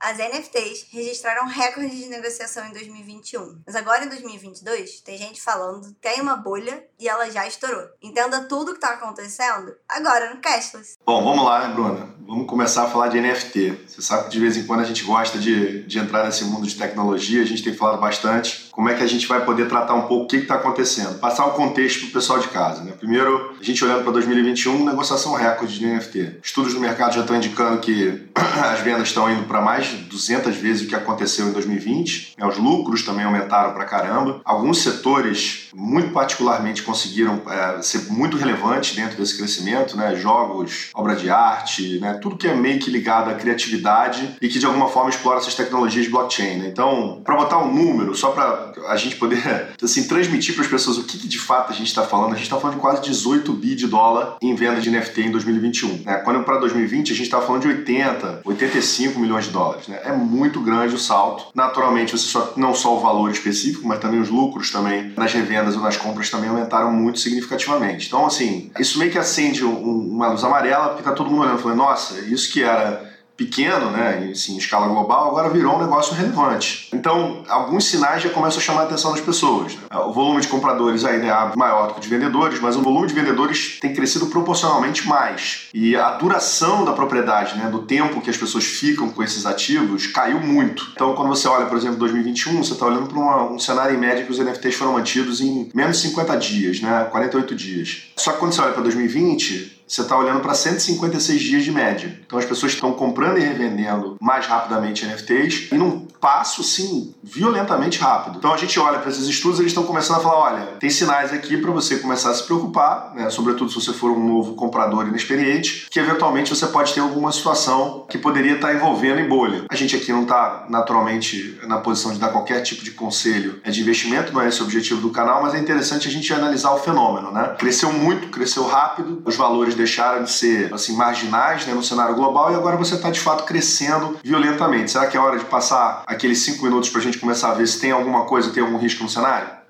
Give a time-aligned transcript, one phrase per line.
[0.00, 3.60] as NFTs registraram recorde de negociação em 2021.
[3.66, 7.84] Mas agora em 2022, tem gente falando que tem uma bolha e ela já estourou.
[8.02, 10.96] Entenda tudo o que está acontecendo agora no Cashless.
[11.04, 12.14] Bom, vamos lá, né, Bruna?
[12.26, 13.88] Vamos começar a falar de NFT.
[13.88, 16.66] Você sabe que de vez em quando a gente gosta de, de entrar nesse mundo
[16.66, 18.68] de tecnologia, a gente tem falado bastante.
[18.70, 21.18] Como é que a gente vai poder tratar um pouco o que está acontecendo?
[21.18, 22.82] Passar o contexto para o pessoal de casa.
[22.82, 22.92] Né?
[22.92, 26.38] Primeiro, a gente olhando para 2021, negociação recorde de NFT.
[26.42, 28.28] Estudos no mercado já estão indicando que
[28.72, 32.36] as vendas estão indo para mais de 200 vezes o que aconteceu em 2020.
[32.40, 34.40] Os lucros também aumentaram para caramba.
[34.44, 40.14] Alguns setores, muito particularmente, conseguiram é, ser muito relevantes dentro desse crescimento, né?
[40.16, 42.14] jogos, obra de arte, né?
[42.14, 45.54] tudo que é meio que ligado à criatividade e que de alguma forma explora essas
[45.54, 46.58] tecnologias blockchain.
[46.58, 46.68] Né?
[46.68, 49.40] Então, para botar um número, só para a gente poder
[49.82, 52.36] assim, transmitir para as pessoas o que, que, de fato a gente está falando, a
[52.36, 56.02] gente está falando de quase 18 bi de dólar em venda de NFT em 2021.
[56.04, 56.16] Né?
[56.18, 59.79] Quando para 2020 a gente estava falando de 80, 85 milhões de dólares.
[59.88, 60.00] Né?
[60.04, 61.46] É muito grande o salto.
[61.54, 65.76] Naturalmente, você só, não só o valor específico, mas também os lucros também nas revendas
[65.76, 68.06] ou nas compras também aumentaram muito significativamente.
[68.06, 71.58] Então, assim, isso meio que acende um, uma luz amarela, porque está todo mundo olhando
[71.58, 73.09] e falando, nossa, isso que era
[73.40, 76.88] pequeno, né, assim, em escala global, agora virou um negócio relevante.
[76.92, 79.76] Então, alguns sinais já começam a chamar a atenção das pessoas.
[79.76, 79.80] Né?
[80.04, 83.06] O volume de compradores ainda é maior do que o de vendedores, mas o volume
[83.06, 85.68] de vendedores tem crescido proporcionalmente mais.
[85.72, 90.06] E a duração da propriedade, né, do tempo que as pessoas ficam com esses ativos,
[90.06, 90.90] caiu muito.
[90.92, 94.22] Então, quando você olha, por exemplo, 2021, você está olhando para um cenário em média
[94.22, 98.02] que os NFTs foram mantidos em menos de 50 dias, né, 48 dias.
[98.16, 102.16] Só que quando você olha para 2020, você está olhando para 156 dias de média.
[102.24, 107.98] Então as pessoas estão comprando e revendendo mais rapidamente NFTs e num passo, sim, violentamente
[107.98, 108.36] rápido.
[108.38, 111.32] Então a gente olha para esses estudos eles estão começando a falar, olha, tem sinais
[111.32, 113.30] aqui para você começar a se preocupar, né?
[113.30, 118.06] sobretudo se você for um novo comprador inexperiente, que eventualmente você pode ter alguma situação
[118.08, 119.64] que poderia estar tá envolvendo em bolha.
[119.68, 123.80] A gente aqui não está naturalmente na posição de dar qualquer tipo de conselho de
[123.80, 126.78] investimento, não é esse o objetivo do canal, mas é interessante a gente analisar o
[126.78, 127.56] fenômeno, né?
[127.58, 132.52] Cresceu muito, cresceu rápido, os valores deixaram de ser assim marginais né, no cenário global
[132.52, 134.90] e agora você está de fato crescendo violentamente.
[134.90, 137.66] Será que é hora de passar aqueles cinco minutos para a gente começar a ver
[137.66, 139.60] se tem alguma coisa, tem algum risco no cenário?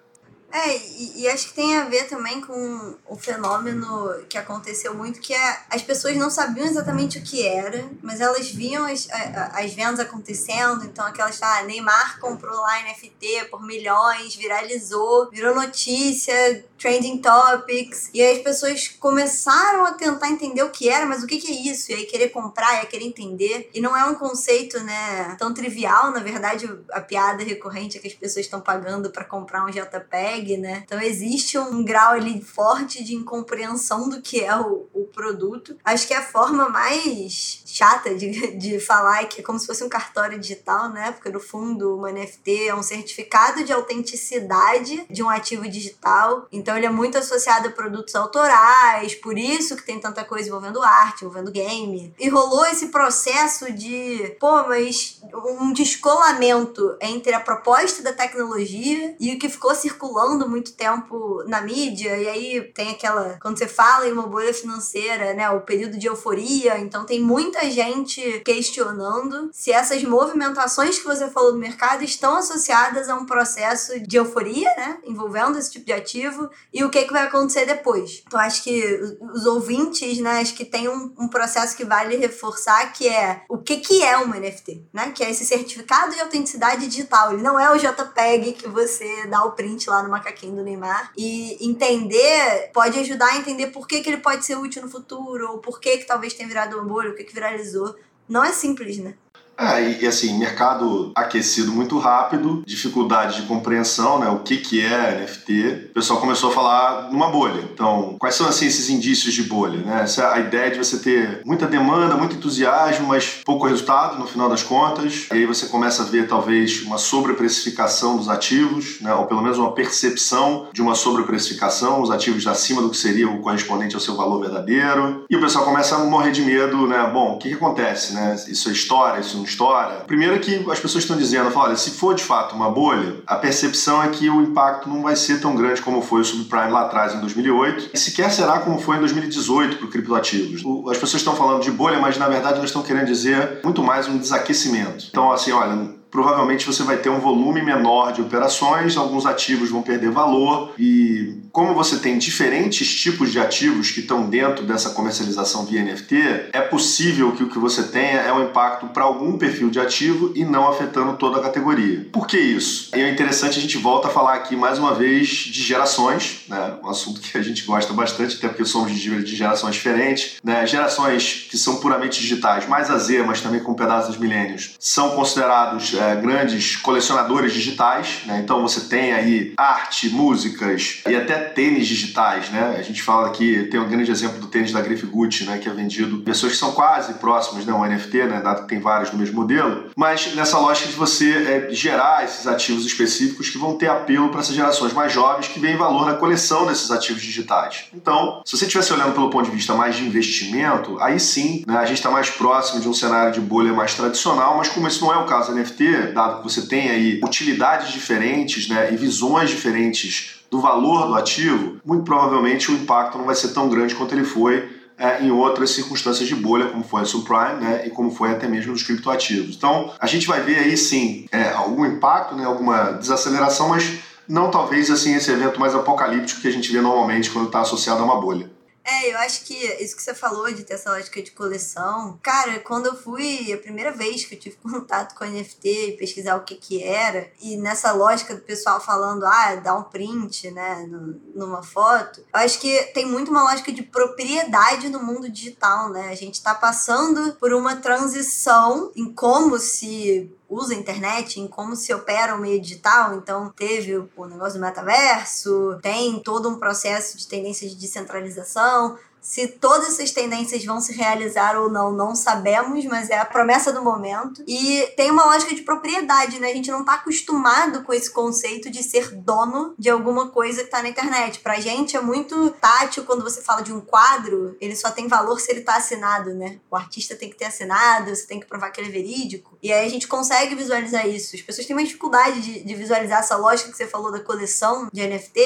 [0.53, 5.21] É, e, e, acho que tem a ver também com o fenômeno que aconteceu muito,
[5.21, 9.07] que é as pessoas não sabiam exatamente o que era, mas elas viam as,
[9.53, 16.65] as vendas acontecendo, então aquelas, ah, Neymar comprou lá NFT por milhões, viralizou, virou notícia,
[16.81, 21.27] trending topics, e aí as pessoas começaram a tentar entender o que era, mas o
[21.27, 21.93] que, que é isso?
[21.93, 26.11] E aí querer comprar, e querer entender, e não é um conceito, né, tão trivial,
[26.11, 30.57] na verdade, a piada recorrente é que as pessoas estão pagando para comprar um JPEG,
[30.57, 30.83] né?
[30.85, 35.77] Então existe um grau ali forte de incompreensão do que é o, o produto.
[35.85, 39.85] Acho que é a forma mais chata de, de falar que é como se fosse
[39.85, 41.13] um cartório digital, né?
[41.13, 46.47] Porque no fundo uma NFT é um certificado de autenticidade de um ativo digital.
[46.53, 50.83] Então ele é muito associado a produtos autorais, por isso que tem tanta coisa envolvendo
[50.83, 52.15] arte, envolvendo game.
[52.19, 55.21] E rolou esse processo de, pô, mas
[55.61, 61.61] um descolamento entre a proposta da tecnologia e o que ficou circulando muito tempo na
[61.61, 63.39] mídia, e aí tem aquela.
[63.41, 65.49] Quando você fala em uma bolha financeira, né?
[65.51, 71.53] O período de euforia, então tem muita gente questionando se essas movimentações que você falou
[71.53, 74.99] do mercado estão associadas a um processo de euforia, né?
[75.05, 78.23] Envolvendo esse tipo de ativo, e o que, que vai acontecer depois.
[78.27, 79.01] Então acho que
[79.35, 83.59] os ouvintes, né, acho que tem um, um processo que vale reforçar que é o
[83.59, 85.11] que, que é uma NFT, né?
[85.11, 87.33] Que é esse certificado de autenticidade digital.
[87.33, 91.13] Ele não é o JPEG que você dá o print lá numa macaquinho do Neymar.
[91.17, 95.53] E entender pode ajudar a entender por que, que ele pode ser útil no futuro,
[95.53, 97.97] ou por que, que talvez tenha virado um bolho, o que, que viralizou.
[98.29, 99.15] Não é simples, né?
[99.61, 104.29] É, e, assim, mercado aquecido muito rápido, dificuldade de compreensão, né?
[104.31, 105.91] O que, que é NFT.
[105.91, 107.63] O pessoal começou a falar numa bolha.
[107.73, 110.01] Então, quais são assim, esses indícios de bolha, né?
[110.03, 114.49] Essa, a ideia de você ter muita demanda, muito entusiasmo, mas pouco resultado no final
[114.49, 115.27] das contas.
[115.31, 119.13] E aí você começa a ver talvez uma sobreprecificação dos ativos, né?
[119.13, 123.41] Ou pelo menos uma percepção de uma sobreprecificação, os ativos acima do que seria o
[123.41, 125.27] correspondente ao seu valor verdadeiro.
[125.29, 127.11] E o pessoal começa a morrer de medo, né?
[127.13, 128.35] Bom, o que, que acontece, né?
[128.49, 129.97] Isso é história, isso não história.
[130.07, 134.03] Primeiro que as pessoas estão dizendo, olha, se for de fato uma bolha, a percepção
[134.03, 137.15] é que o impacto não vai ser tão grande como foi o subprime lá atrás
[137.15, 140.63] em 2008, e sequer será como foi em 2018 para criptoativos.
[140.91, 144.09] As pessoas estão falando de bolha, mas na verdade elas estão querendo dizer muito mais
[144.09, 145.07] um desaquecimento.
[145.11, 149.83] Então, assim, olha, provavelmente você vai ter um volume menor de operações, alguns ativos vão
[149.83, 155.65] perder valor e como você tem diferentes tipos de ativos que estão dentro dessa comercialização
[155.65, 159.71] via NFT, é possível que o que você tenha é um impacto para algum perfil
[159.71, 162.07] de ativo e não afetando toda a categoria.
[162.13, 162.91] Por que isso?
[162.95, 166.75] E é interessante a gente volta a falar aqui mais uma vez de gerações, né?
[166.83, 170.37] um assunto que a gente gosta bastante, até porque somos de gerações diferentes.
[170.43, 170.67] Né?
[170.67, 175.11] Gerações que são puramente digitais, mais a Z, mas também com pedaços dos milênios, são
[175.11, 178.23] considerados é, grandes colecionadores digitais.
[178.27, 178.41] Né?
[178.43, 182.51] Então você tem aí arte, músicas e até tênis digitais.
[182.51, 182.77] Né?
[182.79, 185.59] A gente fala aqui, tem um grande exemplo do tênis da Grife Gucci, né?
[185.59, 187.73] que é vendido pessoas que são quase próximas, né?
[187.73, 188.41] um NFT, né?
[188.41, 192.47] dado que tem vários no mesmo modelo, mas nessa lógica de você é, gerar esses
[192.47, 196.15] ativos específicos que vão ter apelo para essas gerações mais jovens que veem valor na
[196.15, 197.85] coleção desses ativos digitais.
[197.95, 201.77] Então, se você estivesse olhando pelo ponto de vista mais de investimento, aí sim, né?
[201.79, 205.05] a gente está mais próximo de um cenário de bolha mais tradicional, mas como isso
[205.05, 208.93] não é o caso do NFT, dado que você tem aí utilidades diferentes né?
[208.93, 213.69] e visões diferentes do valor do ativo, muito provavelmente o impacto não vai ser tão
[213.69, 217.87] grande quanto ele foi é, em outras circunstâncias de bolha, como foi a subprime, né,
[217.87, 219.57] e como foi até mesmo nos criptoativos.
[219.57, 224.51] Então, a gente vai ver aí sim é, algum impacto, né, alguma desaceleração, mas não
[224.51, 228.05] talvez assim esse evento mais apocalíptico que a gente vê normalmente quando está associado a
[228.05, 228.51] uma bolha.
[228.91, 232.19] É, eu acho que isso que você falou de ter essa lógica de coleção.
[232.23, 236.37] Cara, quando eu fui, a primeira vez que eu tive contato com NFT e pesquisar
[236.37, 240.89] o que que era, e nessa lógica do pessoal falando, ah, dá um print, né,
[241.35, 246.09] numa foto, eu acho que tem muito uma lógica de propriedade no mundo digital, né?
[246.09, 251.77] A gente tá passando por uma transição em como se usa a internet, em como
[251.77, 253.15] se opera o meio digital.
[253.15, 259.47] Então, teve o negócio do metaverso, tem todo um processo de tendência de descentralização, se
[259.47, 263.83] todas essas tendências vão se realizar ou não, não sabemos, mas é a promessa do
[263.83, 264.43] momento.
[264.47, 266.51] E tem uma lógica de propriedade, né?
[266.51, 270.71] A gente não tá acostumado com esse conceito de ser dono de alguma coisa que
[270.71, 271.41] tá na internet.
[271.41, 275.41] Pra gente é muito tátil quando você fala de um quadro, ele só tem valor
[275.41, 276.59] se ele tá assinado, né?
[276.71, 279.59] O artista tem que ter assinado, você tem que provar que ele é verídico.
[279.63, 281.37] E aí a gente consegue visualizar isso.
[281.37, 284.89] As pessoas têm uma dificuldade de, de visualizar essa lógica que você falou da coleção
[284.93, 285.41] de NFT,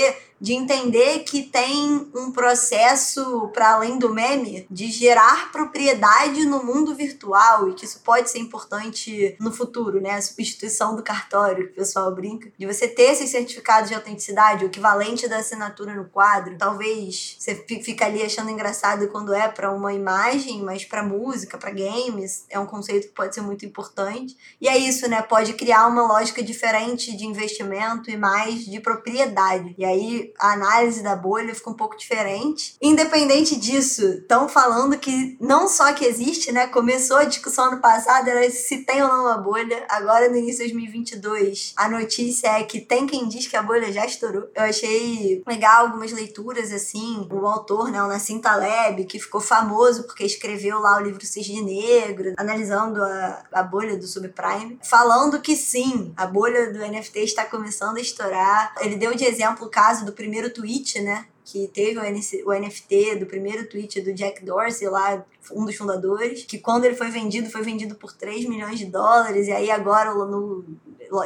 [0.44, 6.94] de entender que tem um processo para além do meme de gerar propriedade no mundo
[6.94, 10.10] virtual e que isso pode ser importante no futuro, né?
[10.10, 14.66] A substituição do cartório, que o pessoal brinca, de você ter esses certificados de autenticidade,
[14.66, 16.58] o equivalente da assinatura no quadro.
[16.58, 21.70] Talvez você fica ali achando engraçado quando é para uma imagem, mas para música, para
[21.70, 24.36] games, é um conceito que pode ser muito importante.
[24.60, 25.22] E é isso, né?
[25.22, 29.74] Pode criar uma lógica diferente de investimento e mais de propriedade.
[29.78, 32.76] E aí a análise da bolha fica um pouco diferente.
[32.80, 36.66] Independente disso, estão falando que não só que existe, né?
[36.66, 39.84] Começou a discussão ano passado, era se tem ou não uma bolha.
[39.88, 43.92] Agora, no início de 2022, a notícia é que tem quem diz que a bolha
[43.92, 44.48] já estourou.
[44.54, 47.26] Eu achei legal algumas leituras, assim.
[47.30, 51.62] O autor, né, o Nassim Taleb, que ficou famoso porque escreveu lá o livro Cisne
[51.62, 57.44] Negro, analisando a, a bolha do subprime, falando que sim, a bolha do NFT está
[57.44, 58.74] começando a estourar.
[58.80, 61.26] Ele deu de exemplo o caso do primeiro tweet, né?
[61.44, 66.58] Que teve o NFT do primeiro tweet do Jack Dorsey lá, um dos fundadores, que
[66.58, 70.64] quando ele foi vendido, foi vendido por 3 milhões de dólares, e aí agora no,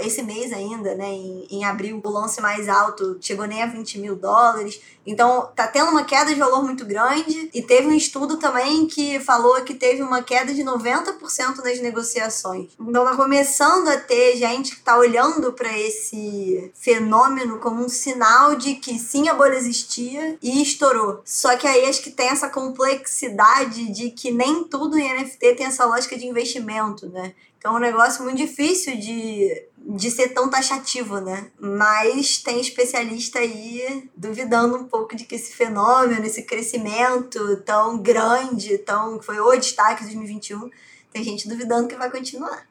[0.01, 3.99] esse mês ainda, né, em, em abril, o lance mais alto chegou nem a 20
[3.99, 4.81] mil dólares.
[5.07, 7.49] Então, tá tendo uma queda de valor muito grande.
[7.55, 12.69] E teve um estudo também que falou que teve uma queda de 90% nas negociações.
[12.79, 18.55] Então, tá começando a ter gente que tá olhando para esse fenômeno como um sinal
[18.55, 21.23] de que sim, a bolha existia e estourou.
[21.25, 25.67] Só que aí acho que tem essa complexidade de que nem tudo em NFT tem
[25.67, 27.35] essa lógica de investimento, né?
[27.59, 31.49] Então é um negócio muito difícil de, de ser tão taxativo, né?
[31.59, 38.79] Mas tem especialista aí duvidando um pouco de que esse fenômeno, esse crescimento tão grande,
[38.79, 40.71] tão foi o destaque de 2021,
[41.13, 42.67] tem gente duvidando que vai continuar.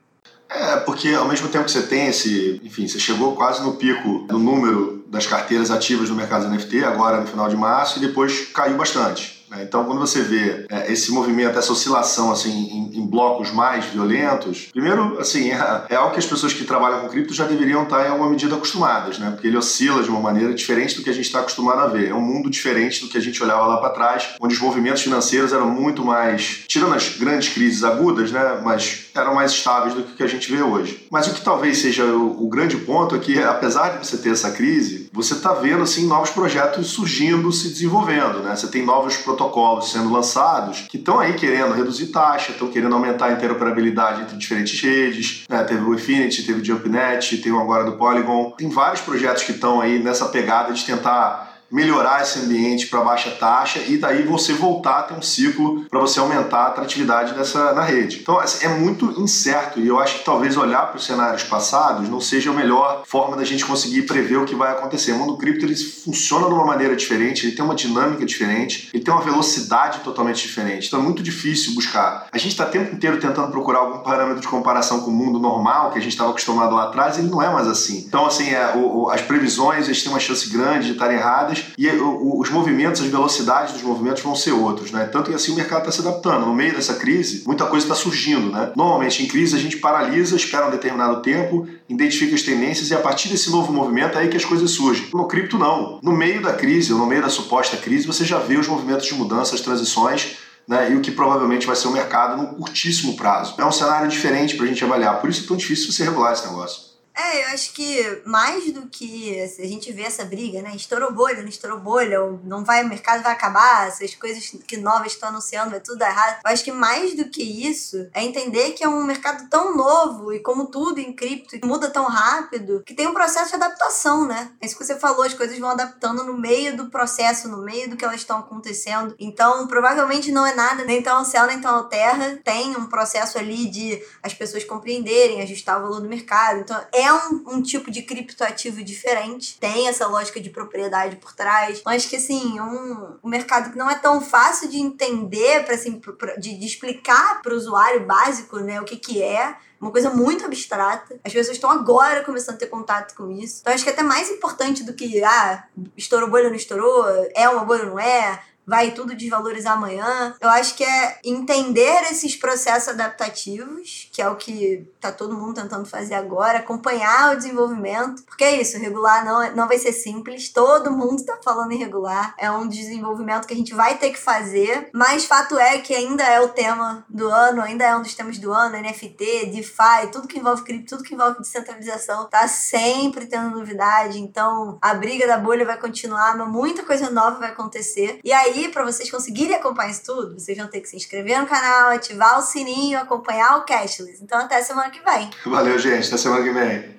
[0.49, 4.19] É, porque ao mesmo tempo que você tem esse, enfim, você chegou quase no pico
[4.19, 8.47] do número das carteiras ativas no mercado NFT, agora no final de março, e depois
[8.53, 9.36] caiu bastante.
[9.49, 9.63] Né?
[9.63, 14.69] Então, quando você vê é, esse movimento, essa oscilação assim, em, em, blocos mais violentos,
[14.71, 18.05] primeiro, assim, é, é, algo que as pessoas que trabalham com cripto já deveriam estar
[18.05, 19.31] em alguma medida acostumadas, né?
[19.31, 22.09] porque ele oscila de uma maneira diferente do que a gente está acostumado a ver.
[22.09, 25.01] É um mundo diferente do que a gente olhava lá para trás, onde os movimentos
[25.01, 28.59] financeiros eram muito mais, tirando as grandes crises agudas, né?
[28.63, 31.07] mas eram mais estáveis do que a gente vê hoje.
[31.11, 34.29] Mas o que talvez seja o, o grande ponto é que, apesar de você ter
[34.29, 38.55] essa crise, você está vendo assim novos projetos surgindo, se desenvolvendo, né?
[38.55, 43.27] Você tem novos protocolos sendo lançados que estão aí querendo reduzir taxa, estão querendo aumentar
[43.27, 45.43] a interoperabilidade entre diferentes redes.
[45.49, 45.63] Né?
[45.63, 48.53] Teve o Infinity, teve o JumpNet, tem o agora do Polygon.
[48.57, 53.31] Tem vários projetos que estão aí nessa pegada de tentar melhorar esse ambiente para baixa
[53.31, 57.73] taxa e daí você voltar a ter um ciclo para você aumentar a atratividade dessa
[57.73, 58.19] na rede.
[58.21, 62.09] Então assim, é muito incerto e eu acho que talvez olhar para os cenários passados
[62.09, 65.11] não seja a melhor forma da gente conseguir prever o que vai acontecer.
[65.11, 69.03] O mundo cripto ele funciona de uma maneira diferente, ele tem uma dinâmica diferente, ele
[69.03, 70.87] tem uma velocidade totalmente diferente.
[70.87, 72.27] Então é muito difícil buscar.
[72.31, 75.39] A gente está o tempo inteiro tentando procurar algum parâmetro de comparação com o mundo
[75.39, 78.05] normal que a gente estava acostumado lá atrás, ele não é mais assim.
[78.07, 81.56] Então assim, é, o, o, as previsões eles têm uma chance grande de estarem erradas
[81.77, 85.05] e os movimentos, as velocidades dos movimentos vão ser outros, né?
[85.05, 86.45] Tanto que assim o mercado está se adaptando.
[86.45, 88.71] No meio dessa crise, muita coisa está surgindo, né?
[88.75, 92.99] Normalmente em crise a gente paralisa, espera um determinado tempo, identifica as tendências e a
[92.99, 95.07] partir desse novo movimento é aí que as coisas surgem.
[95.13, 95.99] No cripto não.
[96.01, 99.05] No meio da crise, ou no meio da suposta crise, você já vê os movimentos
[99.05, 100.37] de mudança, as transições
[100.67, 103.55] né, e o que provavelmente vai ser o mercado num curtíssimo prazo.
[103.57, 106.33] É um cenário diferente para a gente avaliar, por isso é tão difícil você regular
[106.33, 106.96] esse negócio.
[107.17, 110.75] É, eu acho que mais do que a gente vê essa briga, né?
[110.75, 114.77] Estourou bolha, não estourou bolha, ou não vai, o mercado vai acabar, essas coisas que
[114.77, 116.39] novas estão anunciando, vai tudo dar errado.
[116.45, 120.31] Eu acho que mais do que isso é entender que é um mercado tão novo
[120.31, 124.51] e como tudo em cripto muda tão rápido, que tem um processo de adaptação, né?
[124.61, 127.89] É isso que você falou, as coisas vão adaptando no meio do processo, no meio
[127.89, 129.15] do que elas estão acontecendo.
[129.19, 132.39] Então, provavelmente não é nada nem tão ao céu nem tão à terra.
[132.43, 136.59] Tem um processo ali de as pessoas compreenderem, ajustar o valor do mercado.
[136.59, 141.33] Então, é é um, um tipo de criptoativo diferente, tem essa lógica de propriedade por
[141.33, 141.81] trás.
[141.85, 146.01] Mas que, assim, um, um mercado que não é tão fácil de entender, para assim,
[146.37, 150.45] de, de explicar para o usuário básico né, o que, que é uma coisa muito
[150.45, 151.19] abstrata.
[151.23, 153.59] As pessoas estão agora começando a ter contato com isso.
[153.61, 155.63] Então acho que é até mais importante do que, ah,
[155.95, 160.35] estourou bolha ou não estourou, é uma bolha ou não é, vai tudo desvalorizar amanhã.
[160.41, 165.55] Eu acho que é entender esses processos adaptativos, que é o que tá todo mundo
[165.61, 169.93] tentando fazer agora, acompanhar o desenvolvimento, porque é isso, regular não, é, não vai ser
[169.93, 174.09] simples, todo mundo tá falando em regular, é um desenvolvimento que a gente vai ter
[174.09, 178.01] que fazer, mas fato é que ainda é o tema do ano, ainda é um
[178.01, 182.47] dos temas do ano, NFT, DeFi, tudo que envolve cripto, tudo que envolve descentralização, tá
[182.47, 187.51] sempre tendo novidade, então a briga da bolha vai continuar, mas muita coisa nova vai
[187.51, 190.95] acontecer, e aí aí, para vocês conseguirem acompanhar isso tudo, vocês vão ter que se
[190.95, 194.21] inscrever no canal, ativar o sininho, acompanhar o Cashless.
[194.21, 195.29] Então, até semana que vem.
[195.45, 196.07] Valeu, gente.
[196.07, 196.96] Até semana que vem.